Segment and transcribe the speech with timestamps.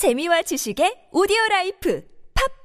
[0.00, 2.02] 재미와 지식의 오디오 life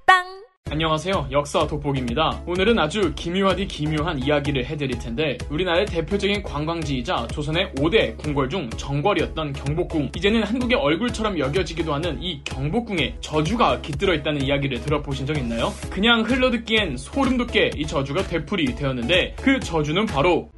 [0.06, 1.28] 팟빵 안녕하세요.
[1.32, 2.42] 역사 돋보기입니다.
[2.48, 9.52] 오늘은 아주 기묘하디 기묘한 이야기를 해드릴 텐데 우리나라의 대표적인 관광지이자 조선의 5대 궁궐 중 정궐이었던
[9.52, 15.74] 경복궁 이제는 한국의 얼굴처럼 여겨지기도 하는 이 경복궁에 저주가 깃들어 있다는 이야기를 들어보신 적 있나요?
[15.90, 20.52] 그냥 흘러듣기엔 소름 돋게 이 저주가 되풀이 되었는데 그 저주는 바로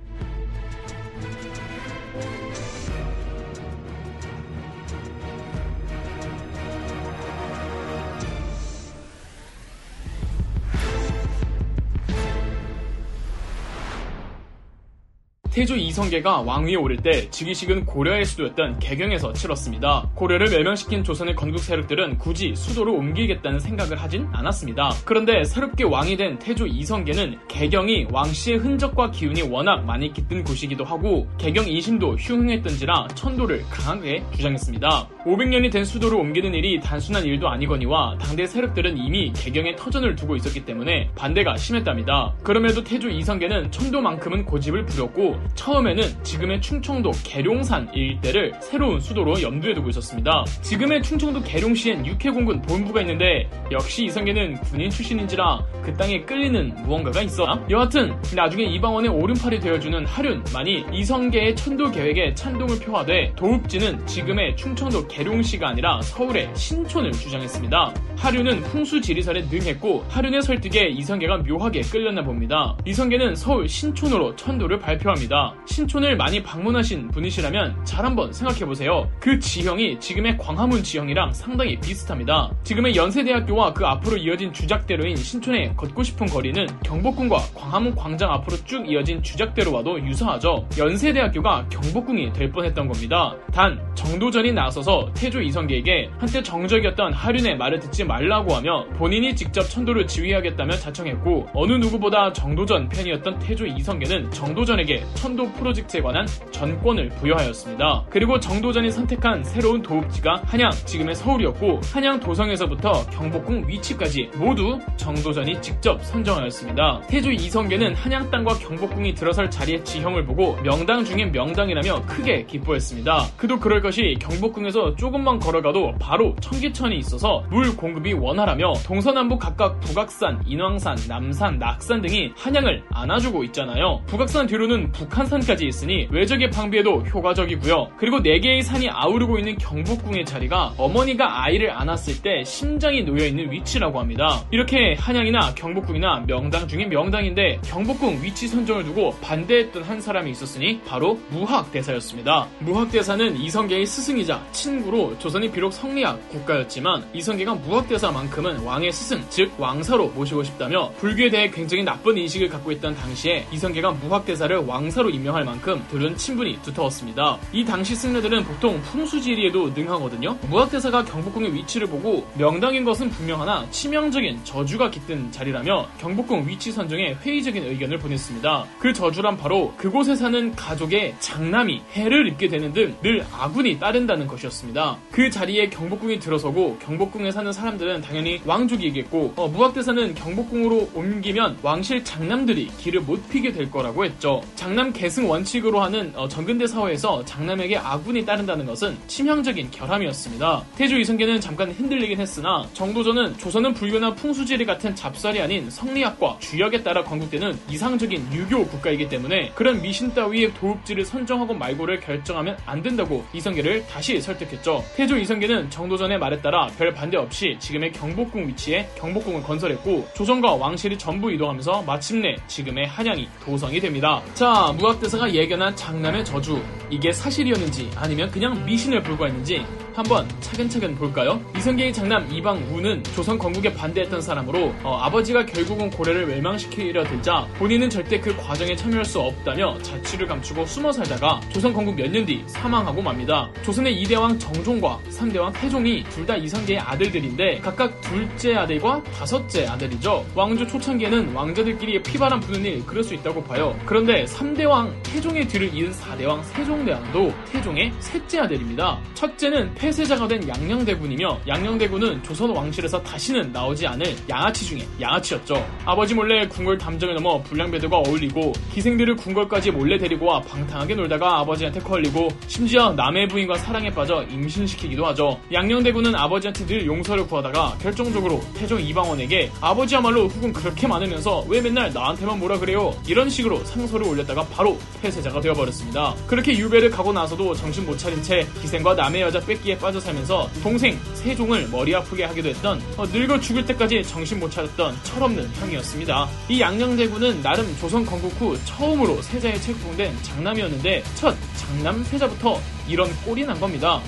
[15.57, 20.07] 태조 이성계가 왕위에 오를 때 즉위식은 고려의 수도였던 개경에서 치렀습니다.
[20.13, 24.91] 고려를 멸망시킨 조선의 건국 세력들은 굳이 수도로 옮기겠다는 생각을 하진 않았습니다.
[25.03, 31.27] 그런데 새롭게 왕이 된 태조 이성계는 개경이 왕씨의 흔적과 기운이 워낙 많이 깃든 곳이기도 하고
[31.39, 35.09] 개경 인심도 흉흉했던지라 천도를 강하게 주장했습니다.
[35.25, 40.65] 500년이 된 수도를 옮기는 일이 단순한 일도 아니거니와 당대 세력들은 이미 개경에 터전을 두고 있었기
[40.65, 42.35] 때문에 반대가 심했답니다.
[42.43, 49.89] 그럼에도 태조 이성계는 천도만큼은 고집을 부렸고 처음에는 지금의 충청도 계룡산 일대를 새로운 수도로 염두에 두고
[49.89, 50.45] 있었습니다.
[50.61, 57.45] 지금의 충청도 계룡시엔 육해공군 본부가 있는데 역시 이성계는 군인 출신인지라 그 땅에 끌리는 무언가가 있어.
[57.69, 65.69] 여하튼 나중에 이방원의 오른팔이 되어주는 하륜만이 이성계의 천도 계획에 찬동을 표하되 도읍지는 지금의 충청도 계룡시가
[65.69, 67.93] 아니라 서울의 신촌을 주장했습니다.
[68.17, 72.75] 하륜은 풍수 지리설에 능했고 하륜의 설득에 이성계가 묘하게 끌렸나 봅니다.
[72.85, 75.36] 이성계는 서울 신촌으로 천도를 발표합니다.
[75.65, 79.09] 신촌을 많이 방문하신 분이시라면 잘 한번 생각해보세요.
[79.19, 82.51] 그 지형이 지금의 광화문 지형이랑 상당히 비슷합니다.
[82.63, 88.89] 지금의 연세대학교와 그 앞으로 이어진 주작대로인 신촌에 걷고 싶은 거리는 경복궁과 광화문 광장 앞으로 쭉
[88.89, 90.67] 이어진 주작대로와도 유사하죠.
[90.77, 93.35] 연세대학교가 경복궁이 될 뻔했던 겁니다.
[93.53, 100.07] 단 정도전이 나서서 태조 이성계에게 한때 정적이었던 하륜의 말을 듣지 말라고 하며 본인이 직접 천도를
[100.07, 108.05] 지휘하겠다며 자청했고 어느 누구보다 정도전 팬이었던 태조 이성계는 정도전에게 천도 프로젝트에 관한 전권을 부여하였습니다.
[108.09, 116.01] 그리고 정도전이 선택한 새로운 도읍지가 한양, 지금의 서울이었고 한양 도성에서부터 경복궁 위치까지 모두 정도전이 직접
[116.03, 117.01] 선정하였습니다.
[117.07, 123.25] 태조 이성계는 한양 땅과 경복궁이 들어설 자리의 지형을 보고 명당 중에 명당이라며 크게 기뻐했습니다.
[123.35, 130.43] 그도 그럴 것이 경복궁에서 조금만 걸어가도 바로 청계천이 있어서 물 공급이 원활하며 동서남북 각각 북악산,
[130.45, 134.01] 인왕산, 남산, 낙산 등이 한양을 안아주고 있잖아요.
[134.07, 137.91] 북악산 뒤로는 북 한산까지 있으니 외적의 방비에도 효과적이고요.
[137.97, 144.43] 그리고 4개의 산이 아우르고 있는 경복궁의 자리가 어머니가 아이를 안았을 때 심장이 놓여있는 위치라고 합니다.
[144.51, 151.19] 이렇게 한양이나 경복궁이나 명당 중에 명당인데 경복궁 위치 선정을 두고 반대했던 한 사람이 있었으니 바로
[151.29, 152.47] 무학대사였습니다.
[152.59, 160.43] 무학대사는 이성계의 스승이자 친구로 조선이 비록 성리학 국가였지만 이성계가 무학대사만큼은 왕의 스승, 즉 왕사로 모시고
[160.43, 165.83] 싶다며 불교에 대해 굉장히 나쁜 인식을 갖고 있던 당시에 이성계가 무학대사를 왕사 로 임명할 만큼
[165.91, 167.37] 들은 친분이 두터웠습니다.
[167.53, 170.37] 이 당시 승려들은 보통 풍수지리에도 능하거든요.
[170.49, 177.63] 무학대사가 경복궁의 위치를 보고 명당인 것은 분명하나 치명적인 저주가 깃든 자리라며 경복궁 위치 선정에 회의적인
[177.63, 178.65] 의견을 보냈습니다.
[178.79, 184.97] 그 저주란 바로 그곳에 사는 가족의 장남이 해를 입게 되는 등 늘 아군이 따른다는 것이었습니다.
[185.11, 192.67] 그 자리에 경복궁이 들어서고 경복궁에 사는 사람들은 당연히 왕족이겠고 어, 무학대사는 경복궁으로 옮기면 왕실 장남들이
[192.77, 194.41] 길을 못 피게 될 거라고 했죠.
[194.55, 200.63] 장남 계승 원칙으로 하는 어, 전근대 사회에서 장남에게 아군이 따른다는 것은 치명적인 결함이었습니다.
[200.75, 207.03] 태조 이성계는 잠깐 흔들리긴 했으나 정도전은 조선은 불교나 풍수지리 같은 잡살이 아닌 성리학과 주역에 따라
[207.03, 213.87] 건국되는 이상적인 유교 국가이기 때문에 그런 미신 따위의 도읍지를 선정하고 말고를 결정하면 안 된다고 이성계를
[213.87, 214.83] 다시 설득했죠.
[214.95, 220.97] 태조 이성계는 정도전의 말에 따라 별 반대 없이 지금의 경복궁 위치에 경복궁을 건설했고 조선과 왕실이
[220.97, 224.21] 전부 이동하면서 마침내 지금의 한양이 도성이 됩니다.
[224.33, 231.41] 자, 무학대사가 예견한 장남의 저주 이게 사실이었는지 아니면 그냥 미신을 불과했는지 한번 차근차근 볼까요?
[231.57, 238.19] 이성계의 장남 이방우는 조선 건국에 반대했던 사람으로 어, 아버지가 결국은 고려를 멸망시키려 들자 본인은 절대
[238.19, 243.01] 그 과정에 참여할 수 없다며 자취를 감추고 숨어 살다가 조선 건국 몇 년 뒤 사망하고
[243.01, 243.49] 맙니다.
[243.63, 250.25] 조선의 2대왕 정종과 3대왕 태종이 둘 다 이성계의 아들들인데 각각 둘째 아들과 다섯째 아들이죠.
[250.35, 253.73] 왕조 초창기에는 왕자들끼리 피바람 부는 일 그럴 수 있다고 봐요.
[253.85, 258.99] 그런데 3대 왕 태종의 뒤를 이은 4대왕 세종대왕도 태종의 셋째 아들입니다.
[259.13, 265.65] 첫째는 폐쇄자가 된 양녕대군이며 양녕대군은 조선 왕실에서 다시는 나오지 않을 양아치 중에 양아치였죠.
[265.85, 271.79] 아버지 몰래 궁궐 담정에 넘어 불량배들과 어울리고 기생들을 궁궐까지 몰래 데리고 와 방탕하게 놀다가 아버지한테
[271.79, 275.39] 걸리고 심지어 남의 부인과 사랑에 빠져 임신시키기도 하죠.
[275.51, 282.39] 양녕대군은 아버지한테 늘 용서를 구하다가 결정적으로 태종 이방원에게 아버지야말로 후군 그렇게 많으면서 왜 맨날 나한테만
[282.39, 282.93] 뭐라 그래요?
[283.07, 286.15] 이런 식으로 상소를 올렸다가 바로 폐쇄자가 되어버렸습니다.
[286.25, 290.99] 그렇게 유배를 가고 나서도 정신 못 차린 채 기생과 남의 여자 뺏기에 빠져 살면서 동생
[291.13, 296.27] 세종을 머리 아프게 하기도 했던 어, 늙어 죽을 때까지 정신 못 차렸던 철없는 형이었습니다.
[296.49, 303.45] 이 양녕대군은 나름 조선 건국 후 처음으로 세자에 책봉된 장남이었는데 첫 장남 세자부터 이런 꼴이
[303.45, 304.01] 난 겁니다.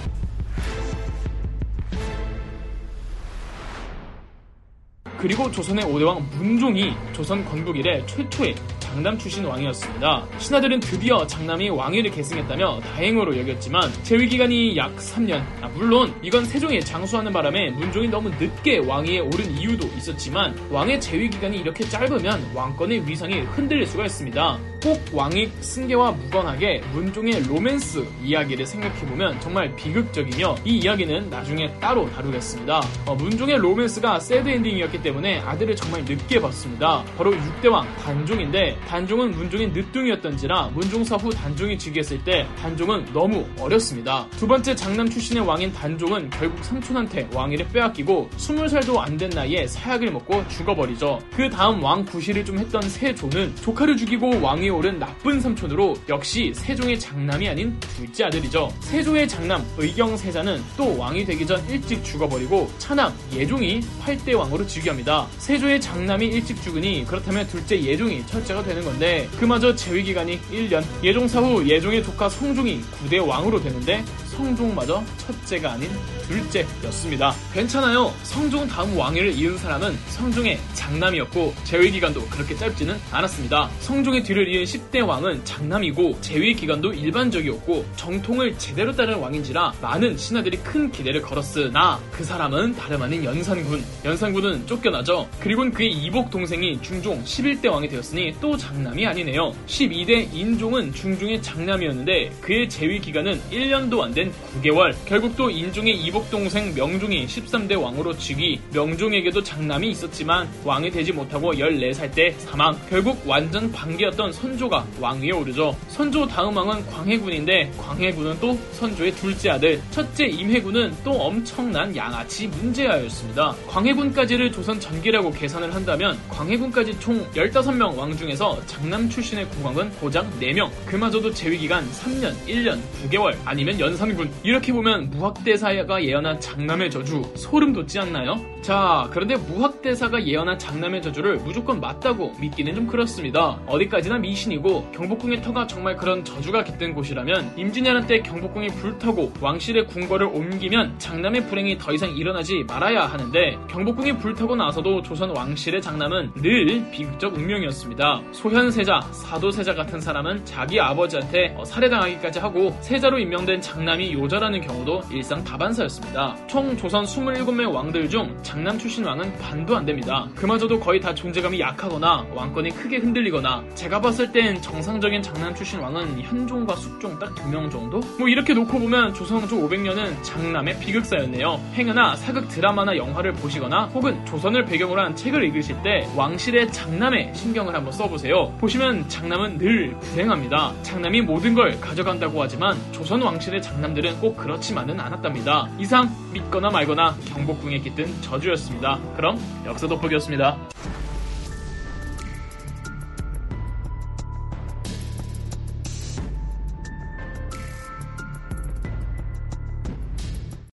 [5.20, 8.56] 그리고 조선의 5대왕 문종이 조선 건국 이래 최초의
[8.90, 10.28] 장남 출신 왕이었습니다.
[10.40, 15.44] 신하들은 드디어 장남이 왕위를 계승했다며 다행으로 여겼지만 재위 기간이 약 3년.
[15.62, 21.30] 아, 물론 이건 세종이 장수하는 바람에 문종이 너무 늦게 왕위에 오른 이유도 있었지만 왕의 재위
[21.30, 24.60] 기간이 이렇게 짧으면 왕권의 위상이 흔들릴 수가 있습니다.
[24.82, 32.82] 꼭 왕위 승계와 무관하게 문종의 로맨스 이야기를 생각해보면 정말 비극적이며 이 이야기는 나중에 따로 다루겠습니다.
[33.06, 37.04] 어, 문종의 로맨스가 sad ending이었기 때문에 아들을 정말 늦게 봤습니다.
[37.18, 44.28] 바로 6대왕 단종인데 단종은 문종의 늦둥이였던지라 문종 사후 단종이 즉위했을 때 단종은 너무 어렸습니다.
[44.32, 50.12] 두 번째 장남 출신의 왕인 단종은 결국 삼촌한테 왕위를 빼앗기고 20살도 안 된 나이에 사약을
[50.12, 51.20] 먹고 죽어버리죠.
[51.36, 56.98] 그 다음 왕 구실을 좀 했던 세조는 조카를 죽이고 왕위에 오른 나쁜 삼촌으로 역시 세종의
[57.00, 58.72] 장남이 아닌 둘째 아들이죠.
[58.80, 65.28] 세조의 장남 의경세자는 또 왕이 되기 전 일찍 죽어버리고 차남 예종이 8대 왕으로 즉위합니다.
[65.38, 70.84] 세조의 장남이 일찍 죽으니 그렇다면 둘째 예종이 철자가 되는 건데 그마저 재위 기간이 1년.
[71.04, 74.06] 예종사 후 예종의 조카 성종이 9대 왕으로 되는데
[74.40, 75.90] 성종마저 첫째가 아닌
[76.28, 77.34] 둘째였습니다.
[77.54, 78.14] 괜찮아요.
[78.24, 83.70] 성종 다음 왕위를 이은 사람은 성종의 장남이었고 재위 기간도 그렇게 짧지는 않았습니다.
[83.80, 90.58] 성종의 뒤를 이은 10대 왕은 장남이고 재위 기간도 일반적이었고 정통을 제대로 따르는 왕인지라 많은 신하들이
[90.60, 93.84] 큰 기대를 걸었으나 그 사람은 다름 아닌 연산군.
[94.06, 95.28] 연산군은 쫓겨나죠.
[95.40, 99.54] 그리고는 그의 이복 동생이 중종 11대 왕이 되었으니 또 장남이 아니네요.
[99.66, 104.29] 12대 인종은 중종의 장남이었는데 그의 재위 기간은 1년도 안 된
[104.62, 104.94] 9개월.
[105.06, 108.60] 결국 또 인종의 이복 동생 명종이 13대 왕으로 즉위.
[108.74, 112.80] 명종에게도 장남이 있었지만 왕이 되지 못하고 14살 때 사망.
[112.90, 115.76] 결국 완전 반개였던 선조가 왕위에 오르죠.
[115.88, 119.82] 선조 다음 왕은 광해군인데 광해군은 또 선조의 둘째 아들.
[119.92, 123.56] 첫째 임해군은 또 엄청난 양아치 문제아였습니다.
[123.68, 130.70] 광해군까지를 조선 전기라고 계산을 한다면 광해군까지 총 15명 왕 중에서 장남 출신의 국왕은 고작 4명.
[130.86, 134.32] 그마저도 재위기간 3년, 1년, 9개월 아니면 연 산군.
[134.44, 138.40] 이렇게 보면 무학대사가 예언한 장남의 저주 소름 돋지 않나요?
[138.62, 143.60] 자, 그런데 무학대사가 예언한 장남의 저주를 무조건 맞다고 믿기는 좀 그렇습니다.
[143.68, 150.24] 어디까지나 미신이고 경복궁의 터가 정말 그런 저주가 깃든 곳이라면 임진왜란 때 경복궁이 불타고 왕실의 궁궐을
[150.24, 156.92] 옮기면 장남의 불행이 더 이상 일어나지 말아야 하는데 경복궁이 불타고 나서도 조선 왕실의 장남은 늘
[156.92, 158.24] 비극적 운명이었습니다.
[158.34, 165.44] 소현세자, 사도세자 같은 사람은 자기 아버지한테 어, 살해당하기까지 하고 세자로 임명된 장남이 요절하는 경우도 일상
[165.44, 166.36] 다반사였습니다.
[166.48, 170.28] 총 조선 27명 왕들 중 장남 출신 왕은 반도 안 됩니다.
[170.36, 176.22] 그마저도 거의 다 존재감이 약하거나 왕권이 크게 흔들리거나 제가 봤을 땐 정상적인 장남 출신 왕은
[176.22, 178.00] 현종과 숙종 딱 두 명 정도?
[178.18, 181.60] 뭐 이렇게 놓고 보면 조선조 500년은 장남의 비극사였네요.
[181.74, 187.74] 행여나 사극 드라마나 영화를 보시거나 혹은 조선을 배경으로 한 책을 읽으실 때 왕실의 장남에 신경을
[187.76, 188.54] 한번 써보세요.
[188.60, 190.74] 보시면 장남은 늘 불행합니다.
[190.84, 195.68] 장남이 모든 걸 가져간다고 하지만 조선 왕실의 장남 들은 꼭 그렇지만은 않았답니다.
[195.80, 199.00] 이상 믿거나 말거나 경복궁에 깃든 저주였습니다.
[199.16, 200.58] 그럼 역사 돋보기였습니다.